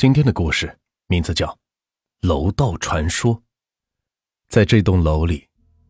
[0.00, 0.78] 今天的故事
[1.08, 1.46] 名字叫
[2.26, 3.36] 《楼道传说》。
[4.48, 5.46] 在这栋楼里，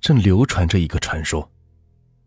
[0.00, 1.48] 正流传着一个传说：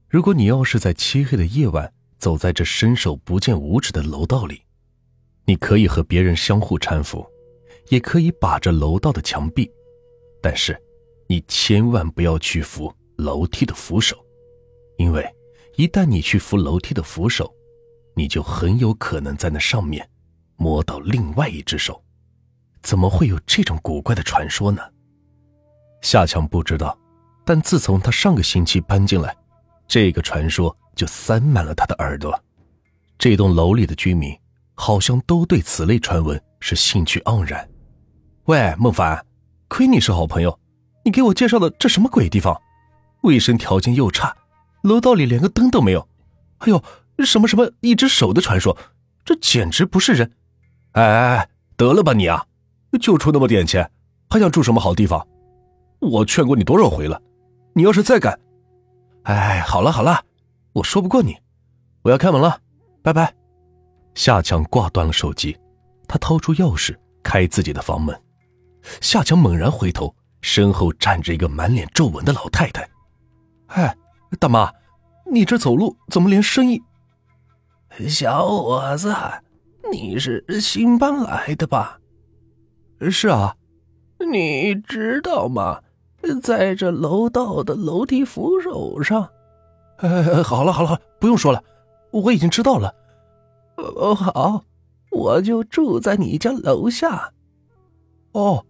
[0.08, 4.62] 如果你要是在漆黑的夜晚走在这伸手不见五指的楼道里，
[5.44, 7.28] 你可以和别人相互搀扶，
[7.90, 9.70] 也可以把着楼道的墙壁，
[10.42, 10.82] 但是
[11.28, 14.16] 你千万不要去扶楼梯的扶手，
[14.98, 15.30] 因为
[15.76, 17.54] 一旦你去扶楼梯的扶手，
[18.16, 20.10] 你就很有可能在那上面。
[20.58, 22.02] 摸到另外一只手，
[22.82, 24.82] 怎么会有这种古怪的传说呢？
[26.02, 26.98] 夏强不知道，
[27.44, 29.36] 但自从他上个星期搬进来，
[29.88, 32.40] 这个传说就塞满了他的耳朵。
[33.18, 34.38] 这栋楼里的居民
[34.76, 37.68] 好像都对此类传闻是兴趣盎然。
[38.46, 39.26] 喂，孟凡，
[39.68, 40.60] 亏你是好朋友，
[41.04, 42.62] 你给我介绍的这什么鬼地方？
[43.22, 44.36] 卫生条件又差，
[44.84, 46.08] 楼道里连个灯都没有。
[46.60, 46.84] 还有
[47.26, 48.78] 什么什么一只手的传说，
[49.24, 50.32] 这简直不是人。
[50.96, 52.46] 哎哎哎，得了吧你啊！
[53.02, 53.92] 就出那么点钱，
[54.30, 55.28] 还想住什么好地方？
[56.00, 57.22] 我劝过你多少回了，
[57.74, 58.40] 你要是再敢……
[59.24, 60.24] 哎，好了好了，
[60.72, 61.36] 我说不过你，
[62.02, 62.62] 我要开门了，
[63.02, 63.34] 拜拜。
[64.14, 65.58] 夏强挂断了手机，
[66.08, 68.18] 他掏出钥匙开自己的房门。
[69.02, 72.88] 夏强猛然回头，身后站着一个满脸皱纹的老太太。
[73.68, 73.94] 哎，
[74.40, 74.72] 大妈，
[75.30, 76.82] 你这走路怎么连声音？
[78.08, 79.14] 小伙子。
[79.96, 82.02] 你是新搬来的吧？
[83.10, 83.56] 是啊，
[84.30, 85.82] 你知道吗？
[86.44, 89.30] 在这楼道的楼梯扶手上。
[90.00, 91.64] 呃，好了好了，不用说了，
[92.12, 92.94] 我已经知道了。
[93.78, 94.66] 哦，好，
[95.12, 97.32] 我就住在你家楼下。
[98.34, 98.66] 哦，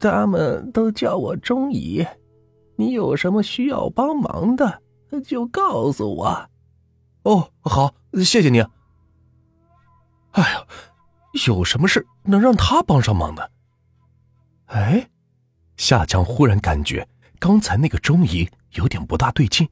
[0.00, 2.04] 他们都叫我钟姨。
[2.74, 4.82] 你有什么需要帮忙的，
[5.24, 6.50] 就告诉我。
[7.22, 7.94] 哦，好，
[8.24, 8.60] 谢谢你。
[10.32, 10.66] 哎呀，
[11.46, 13.50] 有什么事能让他帮上忙的？
[14.66, 15.10] 哎，
[15.76, 17.06] 夏江忽然感觉
[17.38, 19.68] 刚才那个钟仪有点不大对劲，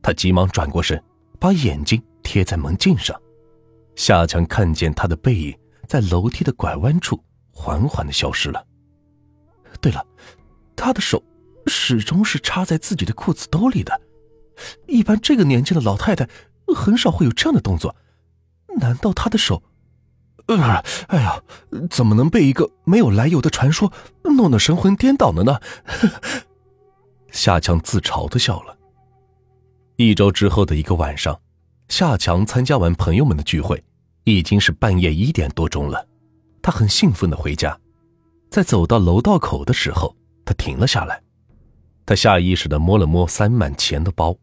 [0.00, 1.02] 他急忙转过身，
[1.38, 3.20] 把眼睛贴在门镜上。
[3.96, 7.20] 夏强看见他的背影在楼梯的拐弯处
[7.50, 8.64] 缓缓的消失了。
[9.80, 10.06] 对了，
[10.76, 11.20] 他的手
[11.66, 14.00] 始终是插在自己的裤子兜里的，
[14.86, 16.28] 一般这个年纪的老太太
[16.76, 17.96] 很少会有这样的动作，
[18.78, 19.60] 难道他的手？
[20.46, 21.42] 呃，哎呀，
[21.90, 23.92] 怎么能被一个没有来由的传说
[24.22, 25.60] 弄得神魂颠倒了呢？
[27.30, 28.76] 夏强自嘲的笑了。
[29.96, 31.40] 一周之后的一个晚上，
[31.88, 33.82] 夏强参加完朋友们的聚会，
[34.24, 36.06] 已经是半夜一点多钟了。
[36.62, 37.78] 他很兴奋的回家，
[38.50, 41.22] 在走到楼道口的时候，他停了下来。
[42.04, 44.36] 他下意识的摸了摸塞满钱的包，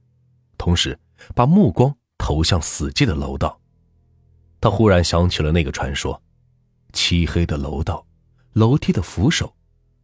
[0.57, 0.97] 同时
[1.35, 3.59] 把目光投向死寂的楼道。
[4.67, 6.21] 他忽然想起了那个传说：
[6.91, 8.05] 漆黑的楼道，
[8.51, 9.55] 楼梯的扶手，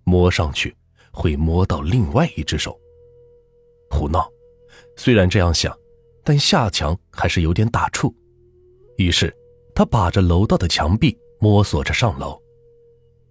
[0.06, 0.74] 摸上去
[1.12, 2.80] 会摸到另外一只手。
[3.90, 4.26] 胡闹！
[4.96, 5.78] 虽然这样想，
[6.24, 8.10] 但夏强还是有点打怵。
[8.96, 9.36] 于是，
[9.76, 12.42] 他把着楼道的墙壁摸索着上楼。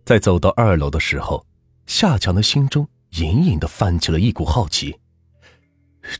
[0.04, 1.46] 在走到二楼的时候，
[1.86, 5.00] 夏强的心中隐隐的泛起了一股好奇：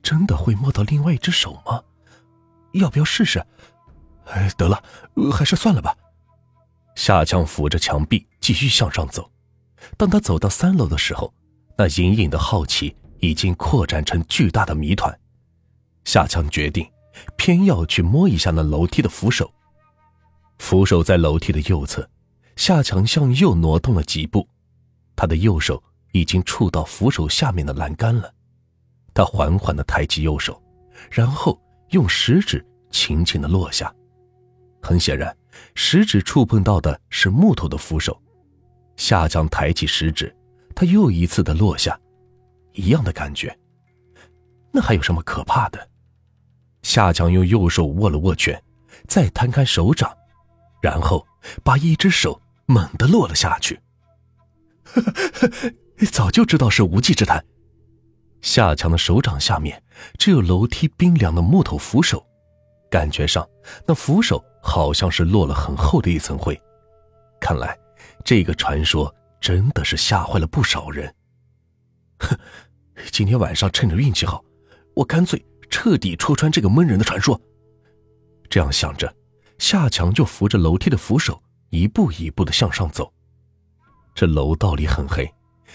[0.03, 1.83] 真的会摸到另外一只手吗？
[2.73, 3.45] 要不要试试？
[4.27, 4.83] 哎，得了，
[5.33, 5.97] 还是算了吧。
[6.95, 9.31] 夏强扶着墙壁继续向上走。
[9.97, 11.33] 当他走到三楼的时候，
[11.77, 15.19] 那隐隐的好奇已经扩展成巨大的谜团。
[16.05, 16.89] 夏强决定，
[17.37, 19.53] 偏要去摸一下那楼梯的扶手。
[20.59, 22.09] 扶手在楼梯的右侧。
[22.55, 24.47] 夏强向右挪动了几步，
[25.17, 28.31] 他的右手已经触到扶手下面的栏杆了。
[29.15, 30.63] 他缓缓的抬起右手，
[31.11, 31.59] 然后
[31.89, 33.93] 用食指轻轻的落下。
[34.83, 35.35] 很显然，
[35.75, 38.21] 食指触碰到的是木头的扶手。
[38.97, 40.35] 夏江抬起食指，
[40.75, 41.99] 他又一次的落下，
[42.73, 43.57] 一样的感觉。
[44.73, 45.89] 那还有什么可怕的？
[46.83, 48.61] 夏江用右手握了握拳，
[49.07, 50.13] 再摊开手掌，
[50.83, 51.25] 然后
[51.63, 53.81] 把一只手猛地落了下去。
[56.11, 57.43] 早就知道是无稽之谈。
[58.41, 59.81] 夏强的手掌下面
[60.19, 62.27] 只有楼梯冰凉的木头扶手。
[62.93, 63.49] 感觉上，
[63.87, 66.55] 那扶手好像是落了很厚的一层灰。
[67.41, 67.75] 看来，
[68.23, 71.13] 这个传说真的是吓坏了不少人。
[72.19, 72.39] 哼，
[73.11, 74.45] 今天晚上趁着运气好，
[74.95, 77.41] 我干脆彻底戳穿这个闷人的传说。
[78.51, 79.11] 这样想着，
[79.57, 83.11] 夏强就扶着楼梯的扶手，一步一步的向上走。
[84.15, 85.27] 这楼道里很黑，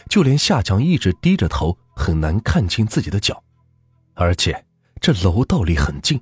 [0.08, 3.44] 就连夏强一直低着头，很难看清自己的脚。
[4.14, 4.64] 而且，
[5.02, 6.22] 这楼道里很静。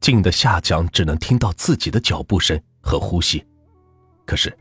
[0.00, 3.44] 静的夏强只能听到自己的脚步声和呼吸，
[4.24, 4.56] 可是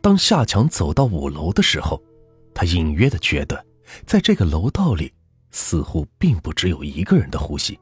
[0.00, 2.02] 当夏强走到五楼的时候，
[2.54, 3.64] 他隐约的觉得，
[4.06, 5.12] 在这个楼道里，
[5.50, 7.78] 似乎并不只有一个人的呼吸。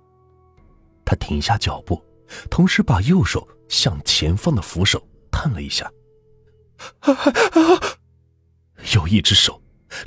[1.05, 2.01] 他停下脚步，
[2.49, 5.91] 同时把右手向前方的扶手探了一下，
[8.95, 9.61] 有一只手，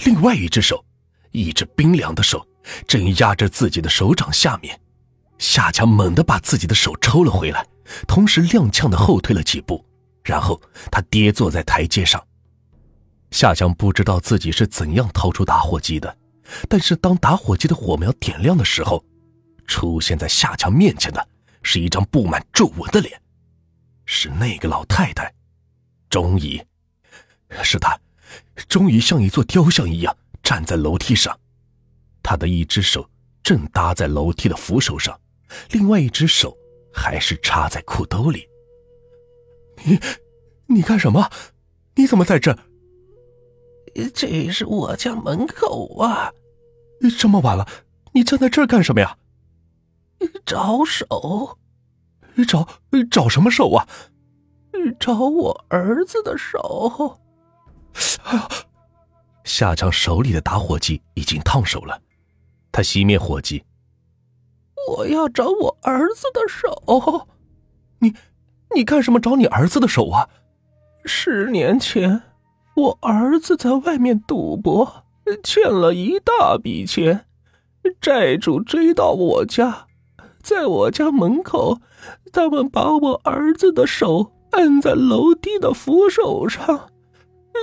[0.06, 0.84] 另外一只手，
[1.32, 2.48] 一只冰凉的手，
[2.88, 4.80] 正压着自己的手掌下面。
[5.38, 7.66] 夏强猛地把自己的手抽了回来，
[8.08, 9.86] 同时踉跄的后退了几步。
[10.24, 12.26] 然后他跌坐在台阶上。
[13.32, 16.18] 夏强不知道自己是怎样掏出打火机的，
[16.70, 19.04] 但是当打火机的火苗点亮的时候，
[19.68, 21.28] 出现在夏强面前的
[21.62, 23.22] 是一张布满皱纹的脸，
[24.06, 25.34] 是那个老太太，
[26.10, 26.64] 终于，
[27.62, 28.00] 是她，
[28.70, 31.38] 终于像一座雕像一样站在楼梯上，
[32.22, 33.10] 她的一只手
[33.44, 35.20] 正搭在楼梯的扶手上，
[35.72, 36.58] 另外一只手
[36.94, 38.48] 还是插在裤兜里。
[39.84, 40.00] 你，
[40.68, 41.30] 你干什么？
[41.96, 42.58] 你怎么在这？
[44.14, 46.34] 这是我家门口啊！
[47.20, 47.68] 这么晚了，
[48.14, 49.18] 你站在这儿干什么呀？
[50.46, 51.58] 找手，
[52.48, 52.68] 找
[53.12, 53.88] 找什么手啊？
[55.00, 57.20] 找我儿子的手。
[58.24, 58.50] 哎呀！
[59.44, 62.02] 夏强手里的打火机已经烫手了，
[62.72, 63.64] 他熄灭火机。
[64.90, 67.28] 我要找我儿子的手。
[68.00, 68.14] 你。
[68.76, 70.28] 你干什么找你儿子的手啊？
[71.06, 72.24] 十年前，
[72.76, 75.06] 我儿子在外面赌博，
[75.44, 77.28] 欠了一大笔钱，
[78.02, 79.86] 债主追到我家，
[80.42, 81.82] 在我家门口，
[82.32, 86.90] 他们把我儿子的手按在楼梯的扶手上，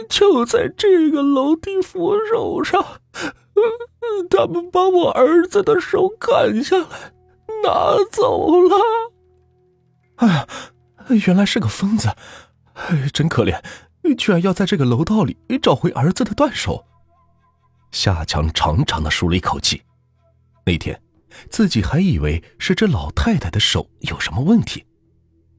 [0.08, 2.84] 就在这个楼梯扶手上，
[4.30, 7.12] 他们把我儿子的手砍下来，
[7.64, 8.76] 拿走了。
[10.16, 10.46] 哎呀！
[11.26, 12.08] 原来是个疯子，
[12.74, 13.60] 哎真可怜，
[14.16, 16.86] 居然要在这个楼道里找回儿子的断手。
[17.90, 19.82] 夏强长长的舒了一口气。
[20.64, 21.00] 那天，
[21.48, 24.86] 自己还以为是这老太太的手有什么问题，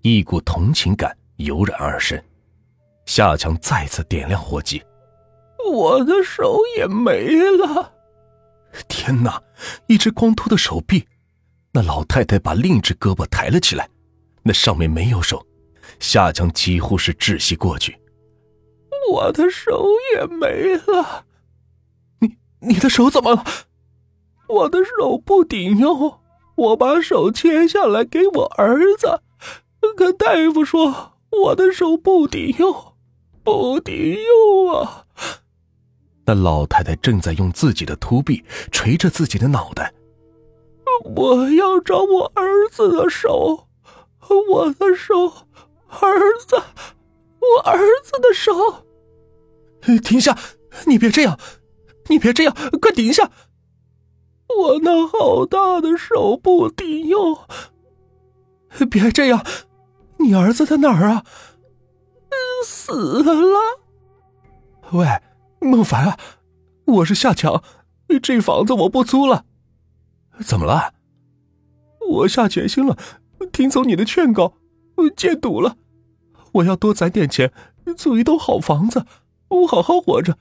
[0.04, 2.22] 一股同情感油然而生。
[3.06, 4.82] 夏强再次点亮火机，
[5.70, 7.94] 我的手也没了。
[8.88, 9.42] 天哪，
[9.88, 11.06] 一只光秃的手臂！
[11.74, 13.90] 那老太太把另一只胳膊抬了起来。
[14.44, 15.46] 那上面没有手，
[16.00, 17.98] 夏江几乎是窒息过去。
[19.12, 21.26] 我的手也没了，
[22.20, 23.44] 你你的手怎么了？
[24.48, 26.20] 我的手不顶用，
[26.56, 29.22] 我把手切下来给我儿子，
[29.96, 32.94] 可大夫说我的手不顶用，
[33.44, 35.06] 不顶用啊！
[36.26, 39.94] 那老太太正在用自己的秃臂捶着自己的脑袋。
[41.04, 43.68] 我要找我儿子的手。
[44.50, 45.28] 我的手，
[45.90, 48.86] 儿子，我儿子的手。
[50.02, 50.38] 停下！
[50.86, 51.38] 你别这样，
[52.08, 53.30] 你别这样，快停下！
[54.58, 57.38] 我那好大的手不顶用。
[58.90, 59.46] 别这样，
[60.20, 61.26] 你儿子在哪儿啊？
[62.64, 63.60] 死了。
[64.94, 65.06] 喂，
[65.64, 66.18] 孟凡啊，
[66.86, 67.64] 我是夏强，
[68.24, 69.46] 这房子我不租了。
[70.44, 70.96] 怎么了？
[72.10, 72.98] 我下决心了。
[73.54, 74.56] 听从你的劝告，
[75.16, 75.78] 戒赌了。
[76.54, 77.54] 我要多攒点钱，
[77.96, 79.06] 租一栋好房子，
[79.50, 80.40] 我好好活着，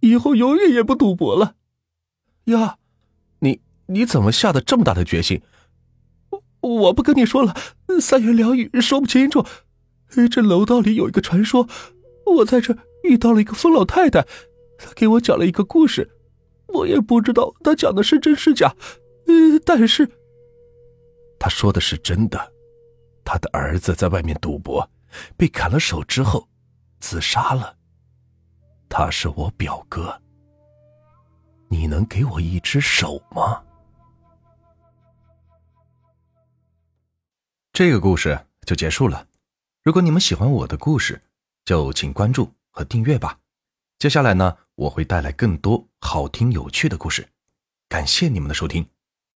[0.00, 1.54] 以后永远也不赌博了。
[2.46, 2.78] 呀，
[3.38, 5.42] 你你怎么下的这么大的决心？
[6.60, 7.54] 我不跟你说了，
[8.00, 9.46] 三言两语说不清楚。
[10.28, 11.68] 这楼道里有一个传说，
[12.26, 14.26] 我在这遇到了一个疯老太太，
[14.78, 16.10] 他给我讲了一个故事，
[16.68, 18.74] 我也不知道他讲的是真是假。
[19.26, 20.08] 呃，但是。
[21.38, 22.52] 他说的是真的，
[23.24, 24.88] 他的儿子在外面赌博，
[25.36, 26.48] 被砍了手之后，
[26.98, 27.76] 自杀了。
[28.88, 30.20] 他是我表哥，
[31.68, 33.62] 你能给我一只手吗？
[37.72, 39.26] 这个故事就结束了。
[39.82, 41.20] 如果你们喜欢我的故事，
[41.64, 43.38] 就请关注和订阅吧。
[43.98, 47.28] 接下来呢，我会带来更多好听有趣的故事。
[47.88, 48.95] 感谢你们的收听。